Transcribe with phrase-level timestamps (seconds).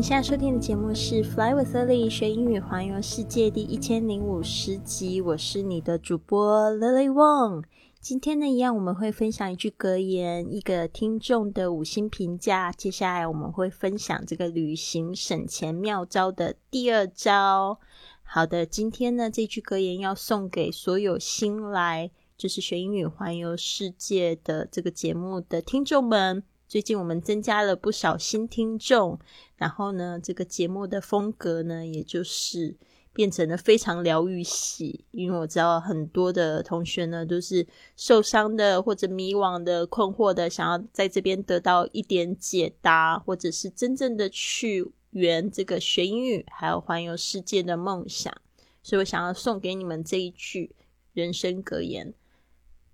[0.00, 7.64] 您现在收听的节目是《Fly with Lily 学英语环游世界》第一千零五十集，我是你的主播 Lily Wong。
[8.00, 12.72] 今天呢，一样我们会分享一句格言，一个听众的五星评价。
[12.72, 17.78] 接下来我们会分享这个旅行省钱妙招的第二招。
[18.22, 26.42] 好的，今天呢，这句格言要送给所有新来就是学英语环游世界的这个节目的听众们。
[26.70, 29.18] 最近我们增加了不少新听众，
[29.56, 32.76] 然后呢，这个节目的风格呢，也就是
[33.12, 35.04] 变成了非常疗愈系。
[35.10, 48.32] 因为我知道很多的同学呢，都是受伤的或者迷惘的、困惑的，想要在这边得到一点解答，或者是真正的去圆这个学英语还有环游世界的梦想。
[48.80, 50.76] 所以我想要送给你们这一句
[51.14, 52.14] 人生格言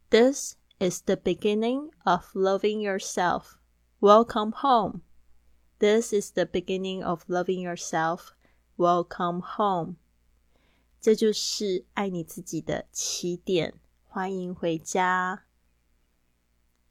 [0.08, 3.58] ：This is the beginning of loving yourself.
[3.98, 5.00] Welcome home.
[5.78, 8.34] This is the beginning of loving yourself.
[8.76, 9.96] Welcome home.
[11.00, 13.72] 这就是爱你自己的起点。
[14.06, 15.46] 欢迎回家。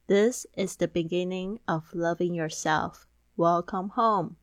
[0.08, 3.04] This is the beginning of loving yourself.
[3.36, 4.38] Welcome home.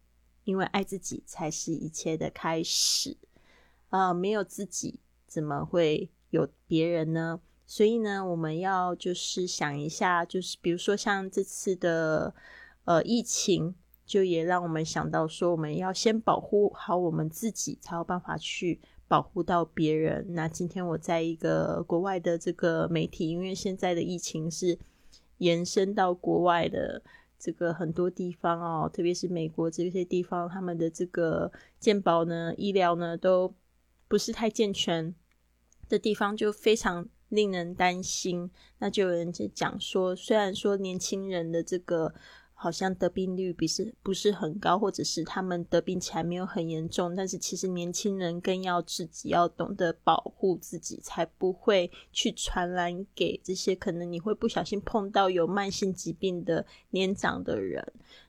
[0.44, 3.16] 因为爱自己才是一切的开始。
[3.88, 7.40] 啊，没有自己，怎么会有别人呢？
[7.74, 12.34] 所以呢，我们要就是想一下，就是比如说像这次的
[12.84, 20.34] 呃疫情，就也让我们想到说，我们要先保护好我们自己，才有办法去保护到别人。
[20.34, 24.78] 那今天我在一个国外的这个媒体，因为现在的疫情是
[25.38, 27.02] 延伸到国外的
[27.38, 33.54] 这个很多地方哦，特别是美国这些地方，他们的这个健保呢、医疗呢都
[34.08, 35.14] 不是太健全
[35.88, 37.08] 的地方，就非常。
[37.32, 42.14] 令人担心，那就有人就讲说，虽然说年轻人的这个
[42.62, 57.84] 好像得病率比是不是很高，或者是他们得病起来没有很严重，但是其实年轻人更要自己要懂得保护自己，才不会去传染给这些可能你会不小心碰到有慢性疾病的年长的人。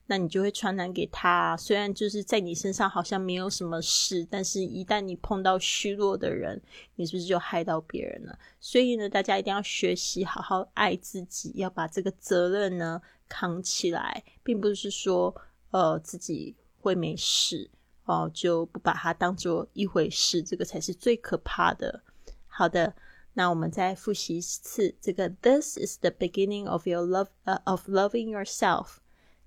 [0.06, 1.56] 那你就会传染给他。
[1.56, 6.62] 虽然就是在你身上好像没有什么事，但是一旦你碰到虚弱的人，
[6.96, 8.38] 你是不是就害到别人了？
[8.60, 13.02] 所以呢，大家一定要学习好好爱自己，要把这个责任呢
[13.34, 15.36] 扛起来，并不是说
[15.72, 17.68] 呃自己会没事
[18.06, 22.04] 哦就不把它当做一回事，这个才是最可怕的。
[22.46, 22.94] 好的，
[23.34, 28.98] 那我们再复习一次这个：This is the beginning of your love, uh, of loving yourself.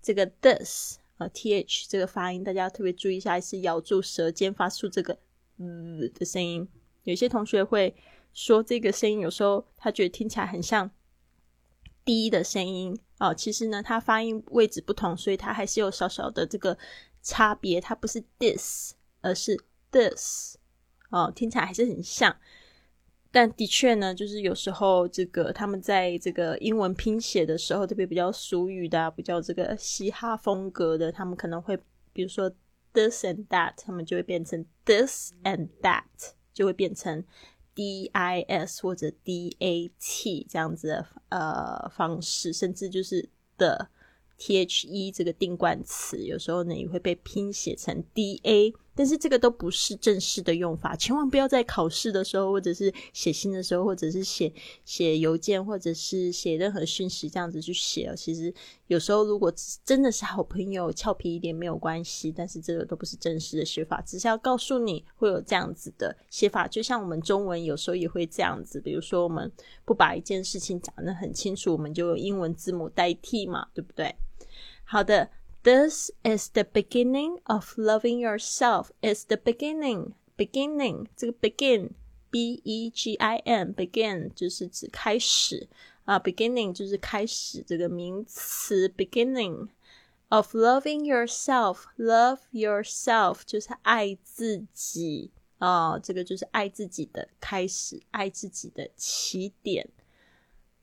[0.03, 5.17] 这个 this 啊，th 这个发音，大家要特别注意一下，是咬住舌尖发出这个
[5.59, 6.69] 嗯的声音。
[7.05, 7.95] 有些同学会
[8.35, 10.91] 说这个声音，有时候他觉得听起来很像
[12.05, 13.35] 低的声音哦。
[13.35, 16.77] 其实呢，它发音位置不同，所以它还是有小小的这个
[17.23, 17.81] 差别。
[17.81, 19.59] 它不是 this，而是
[19.91, 20.57] this
[21.11, 22.37] 哦，听起来还是很像。
[23.33, 31.79] 但的确呢，就是有时候这个他们在这个英文拼写的时候，特别比较俗语的，比较这个嘻哈风格的，他们可能会
[32.15, 32.51] 比如说
[32.95, 36.05] this and that，他们就会变成 this and that，
[36.55, 37.23] 就会变成
[37.77, 43.91] d i s 或者 d a t 这样子的呃方式，甚至就是的
[44.39, 48.73] t h e 这个定冠词，有时候呢也会被拼写成 d a。
[48.97, 54.51] 但是这个都不是正式的用法，千万不要在考试的时候，或者是写信的时候，或者是写
[54.87, 58.13] 写邮件，或者是写任何讯息这样子去写。
[58.17, 58.53] 其实
[58.87, 59.53] 有时候如果
[59.85, 66.67] 真的是好朋友，俏皮一点没有关系，但是这个都不是正式的写法，只是要告诉你会有这样子的写法。
[66.67, 69.53] 就像我们中文有时候也会这样子，比如说我们
[69.85, 74.17] 不把一件事情讲得很清楚，我们就用英文字母代替嘛，对不对？
[74.85, 75.29] 好的。
[75.66, 78.92] This is the beginning of loving yourself.
[79.02, 81.92] Is the beginning, beginning 这个 begin,
[82.32, 85.68] b e g i n, begin 就是指开始
[86.06, 89.70] 啊，beginning 就是开始这个名词，beginning
[90.30, 91.84] of loving yourself.
[91.98, 95.30] Love yourself 就是爱自己
[95.60, 99.88] 啊，这个就是爱自己的开始，爱自己的起点。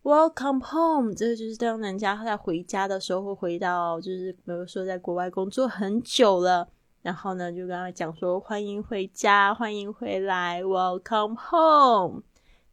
[0.04, 6.68] Welcome home，这个就是当人家在回家的时候，会回到就是比如说在国外工作很久了，
[7.02, 12.24] 然后呢就跟他讲说欢迎回家，欢迎回来，Welcome home。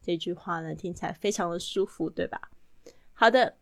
[0.02, 2.50] 这句话呢，听起来非常的舒服，对吧？
[3.12, 3.54] 好的，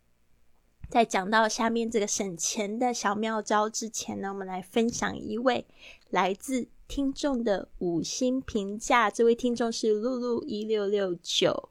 [0.89, 5.67] 在讲到下面这个省钱的小妙招之前呢，我们来分享一位
[6.09, 9.11] 来自听众的五星评价。
[9.11, 11.69] 这位听众是露露一六六九，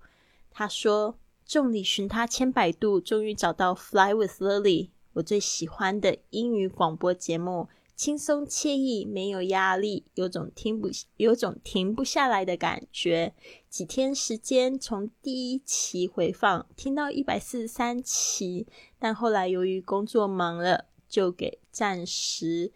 [0.53, 1.19] 他说
[1.49, 13.35] ：“众里寻他千百度，终于找到 Fly with Lily，我最喜欢的英语广播节目。”轻松惬意，没有压力，有种听不有种停不下来的感觉。
[13.69, 18.69] 几天时间，从第一期回放听到一百四十三期，
[19.01, 22.71] 但后来由于工作忙了，就给暂时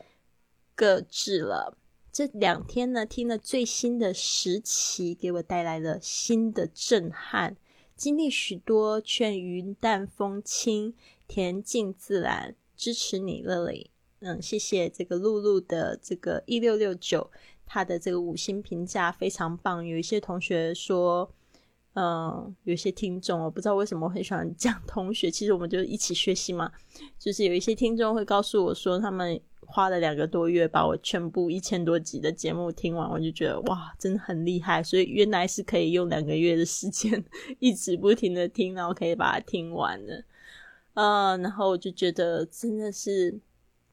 [0.75, 1.79] 搁置了。
[2.11, 7.57] 这两天呢，听了最新的十期，给我带来了新的震撼，
[8.03, 10.93] 经历许多，却云淡风轻，
[11.29, 12.57] 恬静自然。
[12.77, 13.87] 支持你，Lily。
[14.19, 17.31] 嗯，谢谢这个露露的这个一六六九，
[17.65, 19.87] 他的这个五星评价非常棒。
[19.87, 21.33] 有一些同学说，
[21.93, 26.73] 嗯，有些听众我不知道为什么我很喜欢讲同学，其实我们就一起学习嘛。
[27.21, 29.41] 就是有一些听众会告诉我说，他们
[29.73, 34.83] 花了两个多月把我全部一千多集的节目听完，我就觉得哇，真的很厉害。
[34.83, 37.25] 所以原来是可以用两个月的时间
[37.59, 40.23] 一直不停的听，然后可以把它听完的。
[40.95, 43.41] 嗯，然后我就觉得真的是。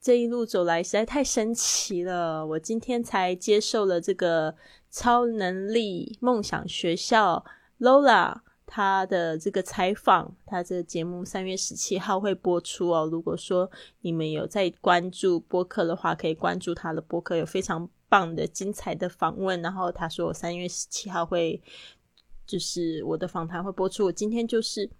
[0.02, 2.48] 这一路走来实在太神奇了！
[2.48, 4.56] 我今天才接受了这个
[4.90, 7.44] 超能力梦想学校
[7.82, 8.38] Lola
[8.72, 13.10] 他的这个采访，他这个节目三月十七号会播出哦。
[13.12, 13.70] 如果说
[14.02, 19.60] 你们有在关注播客的话，可以关注他的播客，有非常棒的精彩的访问。
[19.64, 21.60] 然后他说我三月十七号会
[22.46, 24.92] 就是我的访谈会播出，我今天就是。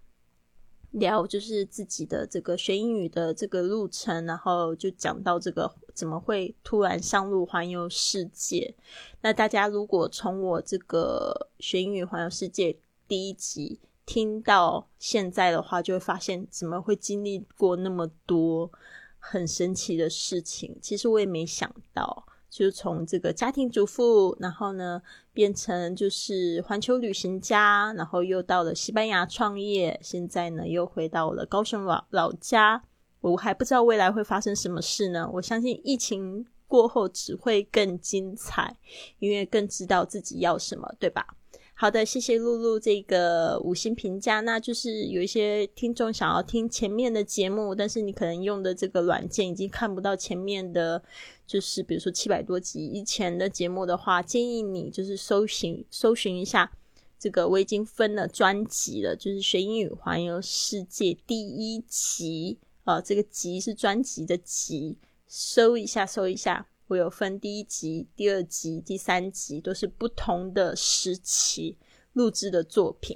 [0.94, 8.74] 聊就是自己的这个学英语的这个路程，然后就讲到这个怎么会突然上路环游世界。
[9.22, 12.76] 那大家如果从我这个学英语环游世界
[13.10, 18.72] 第一集听到现在的话，就会发现怎么会经历过那么多
[19.18, 20.78] 很神奇的事情。
[20.80, 22.26] 其实我也没想到。
[22.52, 25.00] 就从这个家庭主妇，然后呢
[25.34, 32.84] 变成就是环球旅行家，然后又到了西班牙创业，现在呢又回到了高雄老老家。
[33.22, 35.30] 我还不知道未来会发生什么事呢。
[35.34, 38.76] 我相信疫情过后只会更精彩，
[39.20, 41.36] 因为更知道自己要什么，对吧？
[41.82, 44.42] 好的，谢谢露露这个五星评价。
[44.42, 51.02] 那就是有一些听众想要听前面的节目，但是你可能用的这个软件已经看不到前面的，
[51.48, 56.70] 就是比如说七百多集以前的节目的话，建议你就是搜寻搜寻一下
[57.18, 64.98] 这个我已经分了专辑了，就是学英语环游世界第一集啊，这个集是专辑的集，
[65.30, 66.68] 搜一下搜一下。
[66.90, 71.78] 我有分第一集、第二集、第三集，都是不同的时期
[72.14, 73.16] 录制的作品。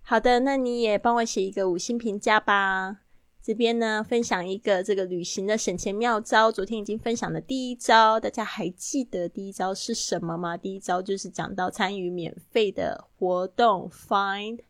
[0.00, 3.02] 好的，那你也帮我写一个五星评价吧。
[3.42, 6.50] 这边呢，分享一个这个旅行的省钱妙招。
[6.50, 10.56] 昨天已经分享的第一招，大家还记得第一招是什么吗？
[10.56, 14.60] 第一招就是讲到参与免费的活动，find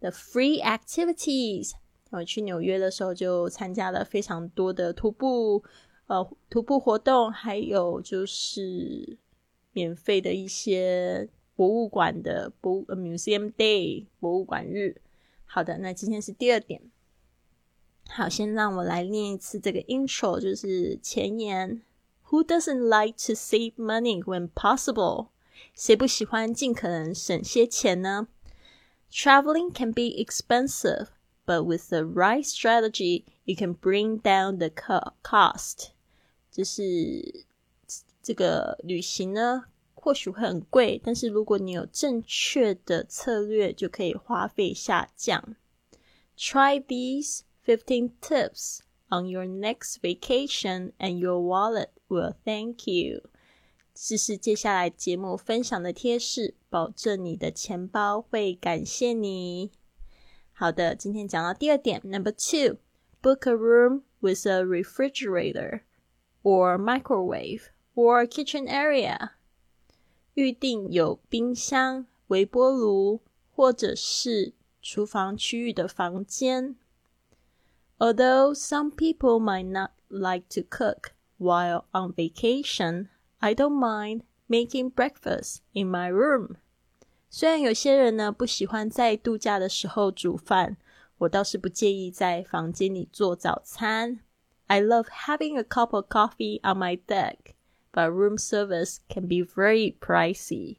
[0.00, 1.70] the free activities。
[2.10, 5.62] 我去纽约的时候就参加了非常多的徒步。
[6.11, 9.17] 呃，徒步活动，还有就是
[9.73, 15.01] 免费的一些博物馆的博 museum day 博物馆日。
[15.45, 16.81] 好的，那今天是第二点。
[18.09, 21.81] 好，先让我来念一次这个 intro，就是前言。
[22.29, 25.27] Who doesn't like to save money when possible？
[25.73, 28.27] 谁不喜欢尽可能省些钱呢？
[29.11, 31.07] Traveling can be expensive,
[31.45, 35.91] but with the right strategy, you can bring down the cost.
[36.51, 37.45] 就是
[38.21, 45.55] 这个旅行呢，或许会很贵，但是如果你有正确的策略，就可以花费下降。
[46.37, 53.23] Try these fifteen tips on your next vacation, and your wallet will thank you。
[53.95, 59.71] 试试接下来节目分享的贴士，保证你的钱包会感谢你。
[60.51, 62.77] 好的，今天讲到第二点，Number two,
[63.21, 65.81] book a room with a refrigerator。
[66.43, 69.31] or microwave or kitchen area，
[70.33, 73.21] 预定有冰箱、微波炉
[73.51, 76.75] 或者是厨房区域的房间。
[77.97, 83.07] Although some people might not like to cook while on vacation,
[83.39, 86.57] I don't mind making breakfast in my room.
[87.29, 90.77] 虽然有些人呢不喜欢在度假的时候煮饭，
[91.17, 94.19] 我倒是不介意在房间里做早餐。
[94.71, 97.55] I love having a cup of coffee on my deck,
[97.93, 100.77] but room service can be very pricey.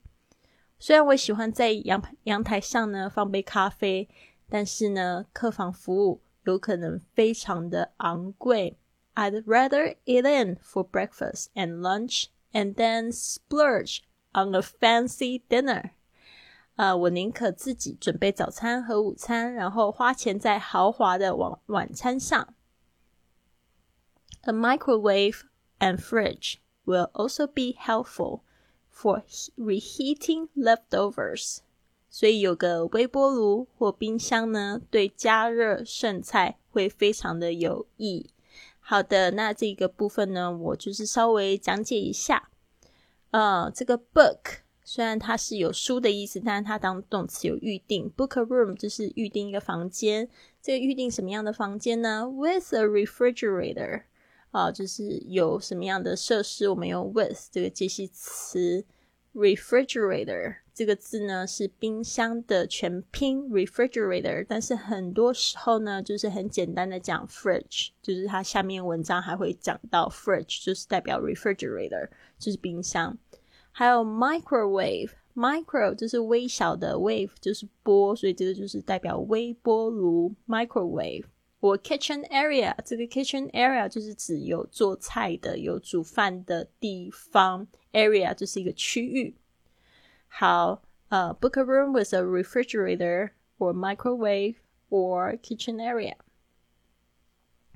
[0.79, 4.09] 虽然我喜欢在阳阳台上呢放杯咖啡，
[4.49, 8.79] 但是呢，客房服务有可能非常的昂贵。
[9.15, 15.91] I'd rather eat in for breakfast and lunch and then splurge on a fancy dinner.
[16.77, 22.55] 呃，我宁可自己准备早餐和午餐，然后花钱在豪华的晚晚餐上。
[24.46, 25.44] A microwave
[25.80, 28.42] and fridge will also be helpful
[28.92, 29.24] for
[29.58, 31.60] reheating leftovers.
[32.10, 38.30] 所以有个微波炉或冰箱呢，对加热剩菜会非常的有益。
[38.80, 42.50] 好的，那这个部分呢，我就是稍微讲解一下。
[43.32, 44.64] 呃，这个 book。
[44.86, 48.12] 虽然它是有书的意思，但是它当动词有预定。
[48.18, 50.30] Book a room 就是预定一个房间。
[50.62, 54.04] 这个预定什么样的房间呢？With a refrigerator
[54.54, 56.70] 啊，就是有什么样的设施？
[56.70, 58.86] 我们用 with 这个介系词。
[59.34, 72.08] Refrigerator 这个字呢是冰箱的全拼 refrigerator，但是很多时候呢就是很简单的讲 fridge，就是它下面文章还会讲到 fridge，就是代表 refrigerator，
[72.38, 73.18] 就是冰箱。
[73.72, 81.24] 还有 microwave，micro 就是微小的，wave 就是波，所以这个就是代表微波炉 microwave。
[81.64, 89.38] 我 kitchen area，这个 kitchen area 就是指有做菜的、有煮饭的地方，area 就是一个区域。
[90.28, 94.56] 好，呃，book a room with a refrigerator or microwave
[94.90, 96.16] or kitchen area。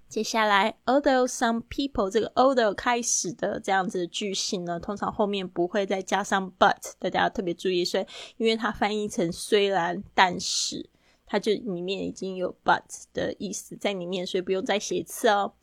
[0.10, 10.90] 接下来，although some people 这个 although 开始的这样子的句型呢，通常后面不会再加上 but，大家要特别注意，所以因为它翻译成虽然但是，
[11.28, 12.82] 它就里面已经有 but
[13.14, 15.54] 的意思在里面，所以不用再写一次哦。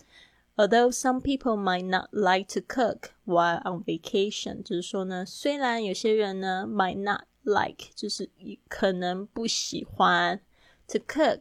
[0.57, 8.31] Although some people might not like to cook while on vacation，就是说呢，虽然有些人呢 might not like，就是
[8.69, 10.41] 可能不喜欢
[10.87, 11.41] to cook。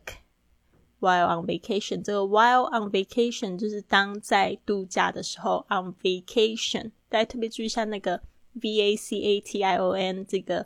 [0.99, 5.65] While on vacation，这个 while on vacation 就是当在度假的时候。
[5.69, 8.21] On vacation，大家特别注意一下那个
[8.53, 10.65] v a c a t i o n 这个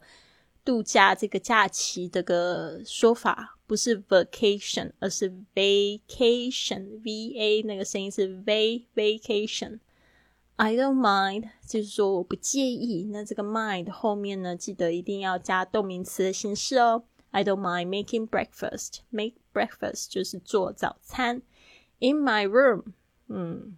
[0.67, 6.99] 度假这个假期这个说法，不是 vacation，而是 vacation。
[7.05, 9.79] v a 那个声音是 v vacation。
[10.57, 13.05] I don't mind，就是说我不介意。
[13.13, 17.05] 那这个 mind 后面呢，记得一定要加动名词的形式哦。
[17.31, 18.97] I don't mind making breakfast.
[19.09, 21.43] Make breakfast 就是做早餐。
[21.99, 22.91] In my room，
[23.29, 23.77] 嗯，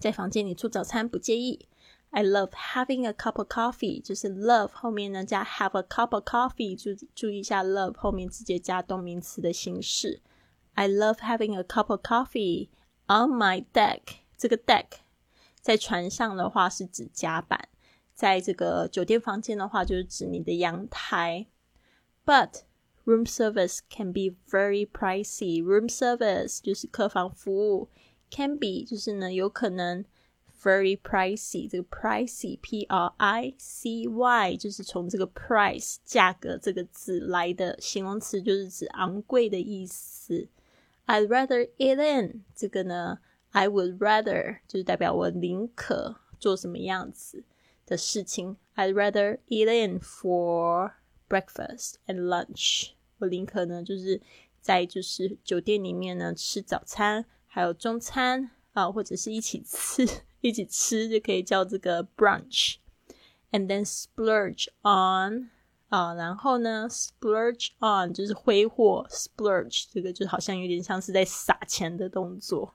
[0.00, 1.68] 在房间里做早餐不介意。
[2.11, 10.21] I love having a cup of coffee，就是 love 后面呢加 have a cup of coffee，注注意一下 love 后面直接加动名词的形式。
[10.75, 12.69] I love having a cup of coffee
[13.07, 14.01] on my deck。
[14.37, 14.85] 这个 deck
[15.59, 17.67] 在船上的话是指甲板，
[18.13, 21.47] 在这个酒店房间的话就是指你的阳台。
[22.25, 22.61] But
[23.05, 25.61] room service can be very pricey.
[25.63, 27.89] Room service 就是客房服务，
[28.29, 30.05] can be 就是呢有可能
[30.62, 31.68] Very pricey。
[31.68, 40.48] 这个 pricey p r i c y 就是从这个 price 价格这个字来的形容词，就是指昂贵的意思。
[41.06, 43.18] I'd rather eat in 这个呢
[43.50, 47.44] ，I would rather 就是代表我宁可做什么样子
[47.84, 48.56] 的事情。
[48.76, 50.92] I'd rather eat in for
[51.28, 52.90] breakfast and lunch。
[53.18, 54.20] 我宁可呢，就是
[54.60, 60.06] 在就是酒店里面呢吃早餐，还有中餐啊，或者是一起吃，
[60.40, 62.76] 一起吃就可以叫这个 brunch。
[63.52, 65.50] And then splurge on
[65.88, 72.74] 啊，然后呢 splurge on 就是挥霍，splurge 这个就好像有点像是在撒钱的动作。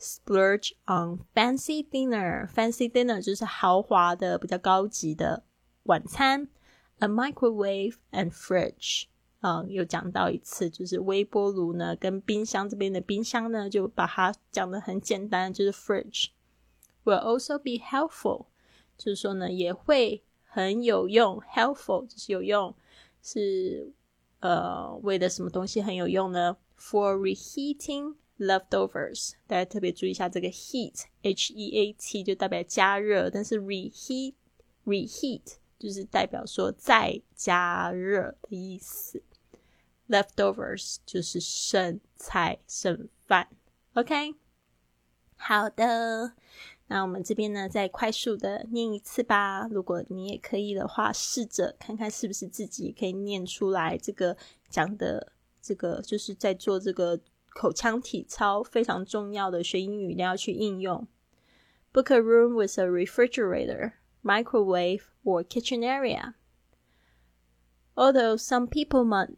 [0.00, 5.44] Splurge on fancy dinner，fancy dinner 就是豪华的、比较高级的
[5.82, 6.48] 晚餐。
[7.00, 9.04] A microwave and fridge，
[9.40, 16.30] 啊，又讲到一次，就是微波炉呢，跟冰箱这边的冰箱呢，就把它讲的很简单，就是 fridge
[17.08, 18.46] will also be helpful，
[18.96, 22.74] 就是说呢，也会很有用，helpful 就是有用，
[23.22, 23.92] 是
[24.40, 35.56] 呃为了什么东西很有用呢？For reheating leftovers，大家特别注意一下这个 heat，h e a t 就代表加热，但是 reheat，reheat。
[35.78, 39.22] 就是代表说再加热的意思
[40.08, 43.48] ，leftovers 就是剩菜剩饭
[43.94, 44.34] ，OK，
[45.36, 46.32] 好的，
[46.88, 49.68] 那我们这边呢再快速的念一次吧。
[49.70, 53.96] 如果你也可以的话，试着看看是不是自己可以念出来。
[53.96, 54.36] 这个
[54.68, 61.06] 讲的这个就是在做这个口腔体操非常重要的学英语，一定要去应用。
[61.92, 63.92] Book a room with a refrigerator,
[64.22, 65.02] microwave.
[65.28, 66.34] or kitchen area.
[67.94, 69.36] Although some people might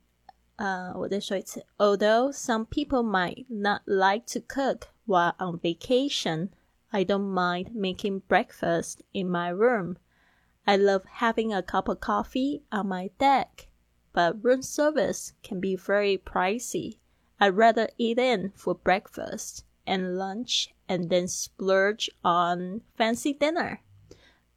[0.56, 1.64] 呃，我再说一次。
[1.78, 6.50] Although some people might not like to cook while on vacation,
[6.92, 9.98] I don't mind making breakfast in my room.
[10.66, 13.68] I love having a cup of coffee on my deck,
[14.12, 16.98] but room service can be very pricey.
[17.38, 23.82] I'd rather eat in for breakfast and lunch and then splurge on fancy dinner.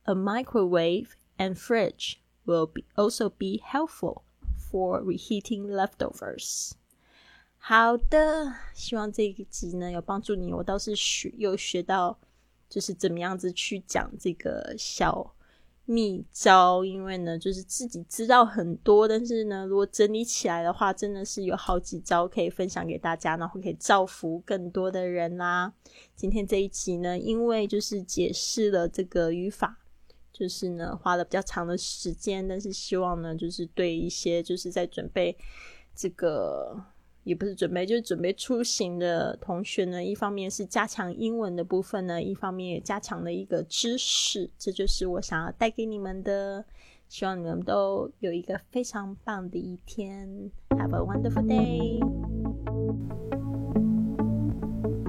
[0.05, 4.23] A microwave and fridge will be also be helpful
[4.57, 6.75] for reheating leftovers。
[7.65, 10.51] 好的，希望这一集呢有帮助你。
[10.51, 12.19] 我倒是学又学到，
[12.67, 15.33] 就是怎么样子去讲这个小
[15.85, 16.83] 秘招。
[16.83, 25.73] 因为呢，就是自己知道很多，但是呢，如果整理起来的话，真的是有好几招可以分享给大家，然后可以造福更多的人啦。
[26.17, 29.79] 今天这一集呢，因为就是解释了这个语法。
[30.33, 35.37] 就是呢，花了比较长的时间，但是希望呢，就是对一些就是在准备
[35.95, 36.75] 这个，
[37.23, 46.65] 也不是准备，就是准备出行的同学呢，一方面是加强英文的部分呢，一方面也加强了一个知识，这就是我想要带给你们的。
[47.09, 50.27] 希望你们都有一个非常棒的一天
[50.69, 52.32] ，Have a wonderful day。